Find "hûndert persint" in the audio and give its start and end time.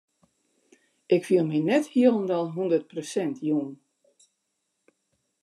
2.55-3.37